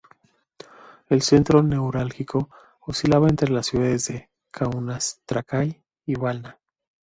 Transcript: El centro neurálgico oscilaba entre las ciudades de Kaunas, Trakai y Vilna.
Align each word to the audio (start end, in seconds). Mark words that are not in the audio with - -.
El 1.09 1.21
centro 1.21 1.61
neurálgico 1.61 2.49
oscilaba 2.81 3.27
entre 3.29 3.51
las 3.51 3.67
ciudades 3.67 4.07
de 4.07 4.31
Kaunas, 4.49 5.21
Trakai 5.27 5.85
y 6.07 6.15
Vilna. 6.19 6.59